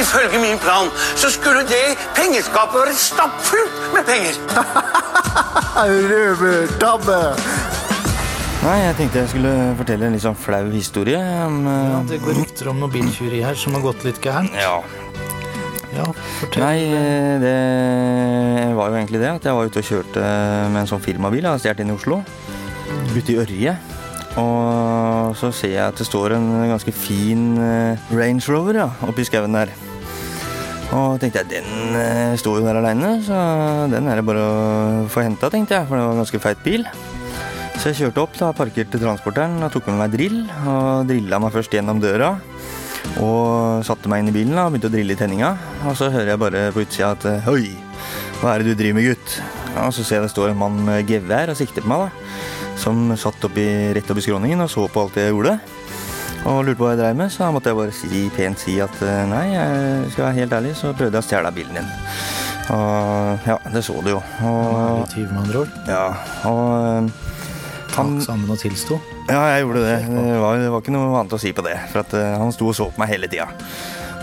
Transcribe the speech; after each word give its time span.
Ifølge 0.00 0.38
min 0.42 0.58
plan 0.60 0.90
så 1.16 1.30
skulle 1.32 1.62
det 1.68 1.96
pengeskapet 2.16 2.82
være 2.84 2.94
stappfullt 3.00 3.78
med 3.94 4.04
penger. 4.08 4.36
Røvertabbe! 6.10 7.20
Nei, 8.66 8.76
jeg 8.82 8.94
tenkte 8.98 9.20
jeg 9.22 9.30
skulle 9.30 9.50
fortelle 9.78 10.08
en 10.08 10.14
litt 10.16 10.24
sånn 10.24 10.38
flau 10.38 10.64
historie 10.72 11.18
om 11.44 11.60
eh, 11.70 11.82
Ja, 11.92 11.98
det 12.10 12.16
går 12.24 12.38
rykter 12.40 12.70
om 12.72 12.80
noe 12.82 12.90
biltyveri 12.90 13.44
her 13.44 13.58
som 13.58 13.76
har 13.76 13.84
gått 13.84 14.02
litt 14.08 14.18
gærent. 14.24 14.56
Ja. 14.58 14.80
Ja, 15.94 16.06
fortell. 16.40 16.64
Nei, 16.64 16.80
eh, 16.90 17.36
det 17.44 18.72
var 18.76 18.90
jo 18.90 18.98
egentlig 18.98 19.20
det 19.22 19.30
at 19.36 19.46
jeg 19.46 19.56
var 19.56 19.70
ute 19.70 19.84
og 19.84 19.86
kjørte 19.92 20.24
med 20.72 20.80
en 20.82 20.90
sånn 20.90 21.04
firmabil 21.04 21.44
jeg 21.44 21.52
har 21.52 21.62
stjålet 21.62 21.84
inn 21.84 21.92
i 21.94 21.96
Oslo. 21.96 22.18
Ute 23.14 23.32
i 23.32 23.38
Ørje. 23.44 23.76
Og 24.36 25.36
så 25.40 25.50
ser 25.54 25.72
jeg 25.72 25.84
at 25.86 25.96
det 25.96 26.06
står 26.08 26.36
en 26.36 26.48
ganske 26.68 26.92
fin 26.92 27.54
eh, 27.56 28.08
Range 28.12 28.44
Rover 28.52 28.82
ja, 28.82 28.88
oppi 29.08 29.24
skauen 29.24 29.56
der. 29.56 29.72
Og 30.94 31.16
tenkte 31.18 31.42
jeg, 31.42 31.50
den 31.56 31.96
eh, 31.98 32.36
står 32.38 32.60
jo 32.60 32.66
der 32.68 32.78
aleine, 32.78 33.16
så 33.24 33.38
den 33.90 34.06
er 34.06 34.20
det 34.20 34.26
bare 34.28 34.44
å 34.44 35.06
få 35.10 35.24
henta, 35.24 35.50
tenkte 35.50 35.78
jeg. 35.78 35.88
For 35.88 35.98
det 35.98 36.04
var 36.04 36.14
en 36.14 36.22
ganske 36.22 36.42
feit 36.42 36.60
bil. 36.66 36.86
Så 37.76 37.90
jeg 37.90 37.98
kjørte 37.98 38.22
opp, 38.22 38.36
da, 38.38 38.52
parkerte 38.56 39.00
transporteren 39.00 39.60
og 39.64 39.72
tok 39.74 39.90
med 39.90 40.00
meg 40.04 40.14
drill. 40.14 40.38
Og 40.68 41.08
drilla 41.08 41.40
meg 41.42 41.56
først 41.56 41.74
gjennom 41.74 42.00
døra. 42.02 42.36
Og 43.22 43.84
satte 43.86 44.10
meg 44.12 44.22
inn 44.22 44.30
i 44.32 44.36
bilen 44.36 44.56
da, 44.56 44.66
og 44.66 44.74
begynte 44.74 44.90
å 44.90 44.94
drille 44.94 45.16
i 45.16 45.18
tenninga. 45.18 45.54
Og 45.88 45.96
så 45.98 46.10
hører 46.12 46.34
jeg 46.34 46.42
bare 46.42 46.66
på 46.74 46.84
utsida 46.84 47.14
at 47.16 47.48
Oi, 47.52 47.70
hva 48.42 48.52
er 48.52 48.62
det 48.62 48.74
du 48.74 48.80
driver 48.82 48.98
med, 48.98 49.08
gutt? 49.12 49.38
Og 49.76 49.92
så 49.92 50.04
ser 50.04 50.20
jeg 50.20 50.26
det 50.26 50.32
står 50.34 50.52
en 50.52 50.60
mann 50.60 50.76
med 50.84 51.08
gevær 51.08 51.52
og 51.52 51.58
sikter 51.58 51.84
på 51.84 51.92
meg, 51.92 52.06
da. 52.06 52.36
Som 52.80 53.08
satt 53.16 53.44
oppi, 53.48 53.64
rett 53.96 54.10
oppi 54.12 54.24
skråningen 54.24 54.60
og 54.64 54.72
så 54.72 54.84
på 54.92 55.06
alt 55.06 55.16
jeg 55.20 55.32
gjorde. 55.32 55.56
Og 56.46 56.60
lurte 56.62 56.78
på 56.78 56.86
hva 56.86 56.92
jeg 56.94 57.00
dreiv 57.00 57.16
med, 57.18 57.32
så 57.32 57.46
da 57.46 57.52
måtte 57.56 57.72
jeg 57.72 57.78
bare 57.80 57.94
si, 57.96 58.26
pent 58.36 58.60
si 58.62 58.76
at 58.84 59.00
eh, 59.02 59.22
nei, 59.26 59.46
jeg 59.50 60.10
skal 60.12 60.28
være 60.28 60.36
helt 60.36 60.56
ærlig, 60.60 60.74
så 60.78 60.92
prøvde 60.94 61.18
jeg 61.18 61.24
å 61.24 61.26
stjele 61.26 61.52
bilen 61.56 61.80
din. 61.80 61.88
Og 62.76 63.48
ja, 63.48 63.56
det 63.72 63.82
så 63.86 63.96
du 64.02 64.12
jo. 64.12 64.20
Og 64.46 65.00
litt 65.00 65.14
tyv, 65.16 65.32
med 65.32 65.40
andre 65.42 65.64
ord. 65.64 65.74
ja, 65.90 66.04
og 66.50 67.10
han 67.96 68.16
sammen 68.24 68.50
og 68.52 68.60
tilsto. 68.62 69.00
ja, 69.30 69.42
jeg 69.56 69.66
gjorde 69.66 69.84
det. 69.86 69.98
Det 70.12 70.40
var, 70.42 70.62
det 70.62 70.72
var 70.72 70.84
ikke 70.84 70.96
noe 70.96 71.12
annet 71.20 71.36
å 71.36 71.42
si 71.42 71.52
på 71.56 71.66
det. 71.66 71.76
For 71.92 72.04
at 72.04 72.16
uh, 72.16 72.34
han 72.42 72.52
sto 72.54 72.70
og 72.72 72.76
så 72.78 72.90
på 72.92 73.02
meg 73.02 73.14
hele 73.16 73.30
tida. 73.32 73.48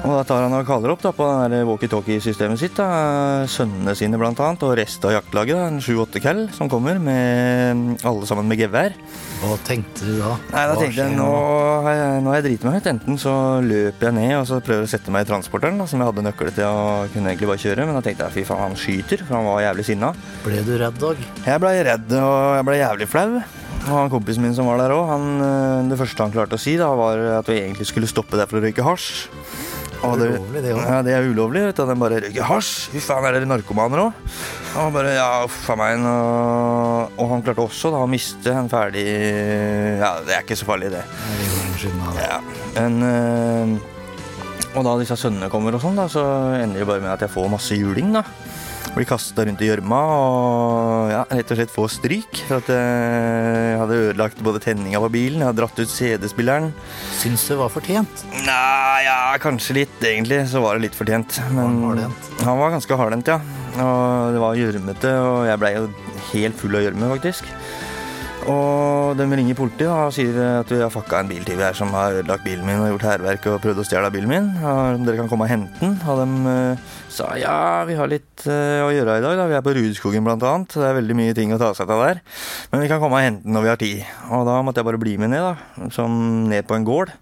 Og 0.03 0.11
da 0.17 0.23
tar 0.27 0.41
han 0.43 0.51
og 0.51 0.65
kaller 0.67 0.91
opp 0.91 0.99
da, 0.99 1.13
på 1.15 1.23
walkietalkie-systemet 1.23 2.59
sitt. 2.59 2.73
da, 2.75 3.45
Sønnene 3.47 3.93
sine 3.95 4.17
blant 4.19 4.41
annet, 4.43 4.65
og 4.67 4.73
resten 4.75 5.07
av 5.07 5.13
jaktlaget. 5.15 5.55
da, 5.55 5.67
En 5.71 5.79
sju-åtte 5.79 6.19
cal 6.19 6.41
som 6.51 6.67
kommer, 6.67 6.99
med 6.99 8.03
alle 8.03 8.27
sammen 8.27 8.49
med 8.51 8.59
gevær. 8.59 8.91
Hva 9.39 9.55
tenkte 9.63 10.03
du 10.09 10.17
da? 10.19 10.33
Nei, 10.51 10.65
da 10.67 10.75
tenkte 10.75 11.05
jeg 11.05 11.15
nå 11.15 11.29
har 11.87 11.95
jeg, 11.95 12.19
nå 12.19 12.33
har 12.33 12.41
jeg 12.41 12.47
driti 12.49 12.67
meg 12.67 12.81
ut. 12.81 12.91
Enten 12.91 13.23
så 13.23 13.37
løper 13.63 14.09
jeg 14.09 14.17
ned 14.19 14.35
og 14.41 14.45
så 14.51 14.59
prøver 14.59 14.83
jeg 14.83 14.91
å 14.91 14.93
sette 14.97 15.15
meg 15.15 15.23
i 15.23 15.31
transporteren, 15.31 15.79
da, 15.79 15.87
som 15.87 16.03
jeg 16.03 16.11
hadde 16.11 16.27
nøkkel 16.27 16.51
til 16.51 16.67
og 16.67 17.15
kunne 17.15 17.31
egentlig 17.31 17.53
bare 17.53 17.63
kjøre. 17.63 17.87
Men 17.87 17.95
da 17.95 18.03
tenkte 18.03 18.27
jeg 18.27 18.41
fy 18.41 18.47
faen, 18.51 18.63
han 18.67 18.79
skyter, 18.83 19.23
for 19.23 19.39
han 19.39 19.47
var 19.47 19.63
jævlig 19.69 19.87
sinna. 19.87 20.11
Ble 20.43 20.63
du 20.67 20.75
redd, 20.83 20.99
Dag? 20.99 21.27
Jeg 21.47 21.63
blei 21.63 21.77
redd, 21.93 22.17
og 22.19 22.57
jeg 22.59 22.67
blei 22.67 22.81
jævlig 22.83 23.13
flau. 23.15 23.29
Og 23.83 23.95
han 23.97 24.11
kompisen 24.11 24.45
min 24.45 24.53
som 24.55 24.69
var 24.69 24.79
der 24.79 24.93
òg, 24.95 25.09
det 25.89 25.97
første 25.99 26.23
han 26.23 26.31
klarte 26.33 26.55
å 26.55 26.61
si, 26.61 26.77
da, 26.79 26.87
var 26.95 27.19
at 27.41 27.49
vi 27.51 27.59
egentlig 27.59 27.87
skulle 27.89 28.07
stoppe 28.07 28.39
der 28.39 28.47
for 28.47 28.61
å 28.61 28.63
røyke 28.63 28.85
hasj. 28.85 29.27
Og 30.03 30.17
Det 30.19 30.25
er 30.27 30.33
ulovlig, 30.35 30.61
det. 30.63 30.71
Ja, 30.75 30.97
det 31.05 31.13
er 31.15 31.27
ulovlig. 31.29 31.61
vet 31.69 31.77
du. 31.79 31.85
Den 31.87 31.99
bare 32.01 32.17
røyker 32.25 32.43
hasj. 32.49 32.71
Fy 32.91 32.99
faen, 33.03 33.23
er 33.27 33.37
dere 33.37 33.47
narkomaner 33.47 34.01
òg? 34.03 34.33
Han 34.73 34.91
bare 34.95 35.13
ja, 35.15 35.27
uff 35.45 35.69
meg. 35.79 36.03
Og, 36.03 37.13
og 37.23 37.31
han 37.31 37.45
klarte 37.45 37.63
også 37.63 37.91
da 37.93 38.01
å 38.03 38.09
miste 38.11 38.51
en 38.51 38.67
ferdig 38.71 39.05
Ja, 40.01 40.17
det 40.25 40.35
er 40.35 40.43
ikke 40.43 40.59
så 40.59 40.67
farlig, 40.67 40.91
det. 40.91 41.03
Ja, 42.19 42.37
men 42.75 42.99
øh, 43.03 43.71
Og 44.75 44.83
da 44.87 44.93
disse 44.99 45.17
sønnene 45.19 45.49
kommer 45.51 45.75
og 45.75 45.83
sånn, 45.83 45.99
da, 45.99 46.07
så 46.11 46.23
ender 46.57 46.83
det 46.83 46.87
bare 46.89 47.03
med 47.03 47.11
at 47.13 47.23
jeg 47.23 47.31
får 47.33 47.51
masse 47.51 47.75
juling, 47.77 48.11
da. 48.15 48.23
Blir 48.93 49.07
kasta 49.09 49.41
rundt 49.47 49.61
i 49.65 49.67
gjørma 49.71 49.99
og 50.05 51.07
ja, 51.09 51.21
rett 51.33 51.49
og 51.49 51.57
slett 51.57 51.71
få 51.73 51.87
stryk. 51.89 52.43
For 52.45 52.59
at 52.61 52.67
øh, 52.69 53.55
jeg 53.71 53.79
hadde 53.81 53.97
ødelagt 54.03 54.43
både 54.45 54.61
tenninga 54.61 55.01
på 55.01 55.09
bilen, 55.15 55.41
jeg 55.41 55.49
hadde 55.49 55.61
dratt 55.63 55.81
ut 55.81 55.89
CD-spilleren. 55.89 56.69
Syns 57.17 57.47
det 57.49 57.57
var 57.57 57.73
fortjent. 57.73 58.25
Nei, 58.45 58.99
ja, 59.07 59.17
kanskje 59.41 59.79
litt, 59.79 59.97
egentlig. 60.05 60.43
Så 60.51 60.61
var 60.61 60.77
det 60.77 60.85
litt 60.85 60.99
fortjent. 60.99 61.39
Men 61.57 61.79
Var 61.87 62.03
han 62.43 62.61
var 62.61 62.75
ganske 62.75 62.99
hardhendt, 62.99 63.33
ja. 63.33 63.39
Og 63.81 64.35
det 64.35 64.43
var 64.43 64.61
gjørmete, 64.61 65.15
og 65.25 65.47
jeg 65.49 65.61
blei 65.63 65.73
jo 65.79 65.87
helt 66.29 66.61
full 66.61 66.77
av 66.77 66.85
gjørme, 66.85 67.09
faktisk. 67.15 67.49
Og 68.49 69.15
de 69.15 69.25
ringer 69.29 69.55
politiet 69.55 69.89
og 69.91 70.11
sier 70.15 70.35
at 70.59 70.71
vi 70.71 70.79
har 70.81 70.91
fucka 70.91 71.21
en 71.21 71.29
biltyv 71.29 71.61
her 71.63 71.75
som 71.77 71.91
har 71.95 72.17
ødelagt 72.17 72.43
bilen 72.45 72.65
min 72.67 72.81
og 72.81 72.89
gjort 72.93 73.05
hærverk 73.11 73.45
og 73.51 73.59
prøvd 73.63 73.81
å 73.83 73.85
stjele 73.87 74.11
bilen 74.13 74.31
min. 74.31 74.49
Og 74.59 75.03
dere 75.05 75.19
kan 75.21 75.29
komme 75.31 75.47
og 75.47 75.51
hente 75.51 75.79
den. 75.79 75.95
Og 76.09 76.19
de 76.19 76.55
uh, 76.75 76.93
sa 77.13 77.29
ja, 77.39 77.55
vi 77.87 77.97
har 77.99 78.11
litt 78.11 78.45
uh, 78.47 78.83
å 78.87 78.91
gjøre 78.91 79.19
i 79.19 79.25
dag. 79.25 79.37
da. 79.39 79.47
Vi 79.51 79.57
er 79.59 79.65
på 79.65 79.75
Rudskogen 79.77 80.27
blant 80.27 80.43
annet. 80.49 80.75
Det 80.75 80.87
er 80.89 80.97
veldig 80.99 81.19
mye 81.19 81.37
ting 81.37 81.53
å 81.55 81.61
ta 81.61 81.71
seg 81.77 81.93
av 81.93 82.03
der. 82.07 82.23
Men 82.73 82.83
vi 82.83 82.89
kan 82.91 83.03
komme 83.03 83.21
og 83.21 83.27
hente 83.27 83.45
den 83.45 83.55
når 83.55 83.67
vi 83.67 83.71
har 83.71 83.83
tid. 83.85 84.03
Og 84.33 84.47
da 84.49 84.57
måtte 84.65 84.83
jeg 84.83 84.89
bare 84.89 85.03
bli 85.05 85.15
med 85.21 85.33
ned, 85.35 85.47
da. 85.53 85.87
Som 85.93 86.17
ned 86.51 86.67
på 86.67 86.75
en 86.79 86.89
gård. 86.89 87.13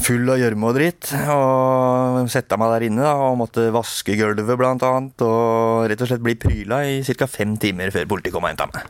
Full 0.00 0.30
av 0.32 0.40
gjørme 0.40 0.70
og 0.70 0.78
dritt. 0.78 1.12
Og 1.34 2.32
sette 2.32 2.56
meg 2.60 2.74
der 2.76 2.88
inne 2.88 3.04
da, 3.04 3.12
og 3.28 3.36
måtte 3.42 3.68
vaske 3.74 4.16
gulvet 4.16 4.56
blant 4.56 4.88
annet. 4.88 5.26
Og 5.26 5.90
rett 5.90 6.00
og 6.00 6.08
slett 6.14 6.24
bli 6.24 6.38
pryla 6.40 6.84
i 6.88 7.00
ca. 7.04 7.28
fem 7.28 7.58
timer 7.60 7.92
før 7.92 8.08
politiet 8.14 8.38
kom 8.38 8.48
og 8.48 8.54
henta 8.54 8.70
meg. 8.72 8.88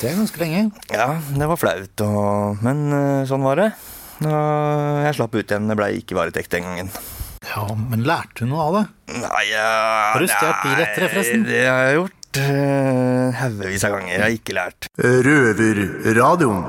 Det 0.00 0.08
er 0.08 0.16
ganske 0.16 0.40
lenge. 0.40 0.60
Ja, 0.94 1.08
det 1.36 1.48
var 1.50 1.58
flaut, 1.60 2.02
og... 2.06 2.60
men 2.64 2.78
eh, 2.96 3.24
sånn 3.28 3.44
var 3.44 3.60
det. 3.60 3.70
Og 4.24 5.00
jeg 5.04 5.16
slapp 5.18 5.34
ut 5.36 5.44
igjen. 5.52 5.68
Det 5.68 5.76
blei 5.80 5.90
ikke 6.00 6.16
varetekt 6.16 6.52
den 6.56 6.64
gangen. 6.68 6.88
Ja, 7.50 7.66
men 7.74 8.04
lærte 8.08 8.44
du 8.44 8.50
noe 8.50 8.64
av 8.68 8.74
det? 8.78 8.82
Nei, 9.20 9.44
ja, 9.50 9.66
Har 10.14 10.20
du 10.20 10.28
stjålet 10.28 10.64
bil 10.64 10.82
etter 10.84 11.04
det, 11.06 11.10
forresten? 11.14 11.44
Det 11.48 11.62
har 11.66 11.82
jeg 11.88 11.98
gjort. 12.00 12.40
eh, 12.44 13.38
Haugevis 13.40 13.84
av 13.88 13.96
ganger. 13.96 14.12
Jeg 14.14 14.22
har 14.24 14.36
ikke 14.36 14.56
lært. 14.56 14.90
Røverradioen. 15.00 16.64